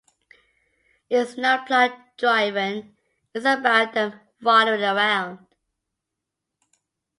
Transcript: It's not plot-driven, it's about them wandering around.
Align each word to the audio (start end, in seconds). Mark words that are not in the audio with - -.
It's 1.11 1.37
not 1.37 1.67
plot-driven, 1.67 2.97
it's 3.35 3.45
about 3.45 3.93
them 3.93 4.19
wandering 4.41 4.81
around. 4.81 5.45